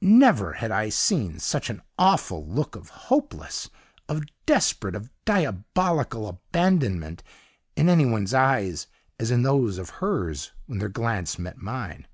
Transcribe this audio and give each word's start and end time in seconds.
never 0.00 0.52
had 0.52 0.70
I 0.70 0.90
seen 0.90 1.40
such 1.40 1.68
an 1.68 1.82
awful 1.98 2.46
look 2.46 2.76
of 2.76 2.88
hopeless, 3.10 3.68
of 4.08 4.22
desperate, 4.46 4.94
of 4.94 5.10
diabolical 5.24 6.28
abandonment 6.28 7.24
in 7.74 7.88
any 7.88 8.06
one's 8.06 8.32
eyes 8.32 8.86
as 9.18 9.32
in 9.32 9.42
those 9.42 9.78
of 9.78 9.90
hers 9.98 10.52
when 10.66 10.78
their 10.78 10.88
glance 10.88 11.36
met 11.36 11.58
mine. 11.58 12.06